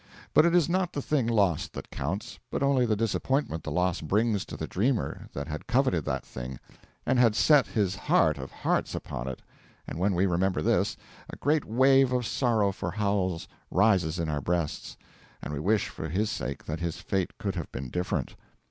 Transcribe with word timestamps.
But 0.33 0.47
it 0.47 0.55
is 0.55 0.67
not 0.67 0.93
the 0.93 0.99
thing 1.03 1.27
lost 1.27 1.73
that 1.73 1.91
counts, 1.91 2.39
but 2.49 2.63
only 2.63 2.87
the 2.87 2.95
disappointment 2.95 3.63
the 3.63 3.69
loss 3.69 4.01
brings 4.01 4.45
to 4.45 4.57
the 4.57 4.65
dreamer 4.65 5.29
that 5.33 5.47
had 5.47 5.67
coveted 5.67 6.05
that 6.05 6.25
thing 6.25 6.59
and 7.05 7.19
had 7.19 7.35
set 7.35 7.67
his 7.67 7.93
heart 7.95 8.39
of 8.39 8.51
hearts 8.51 8.95
upon 8.95 9.27
it, 9.27 9.43
and 9.85 9.99
when 9.99 10.15
we 10.15 10.25
remember 10.25 10.63
this, 10.63 10.97
a 11.29 11.35
great 11.35 11.65
wave 11.65 12.11
of 12.13 12.25
sorrow 12.25 12.71
for 12.71 12.89
Howells 12.89 13.47
rises 13.69 14.17
in 14.17 14.27
our 14.27 14.41
breasts, 14.41 14.97
and 15.39 15.53
we 15.53 15.59
wish 15.59 15.87
for 15.89 16.09
his 16.09 16.31
sake 16.31 16.65
that 16.65 16.79
his 16.79 16.97
fate 16.99 17.37
could 17.37 17.53
have 17.53 17.71
been 17.71 17.91
different. 17.91 18.35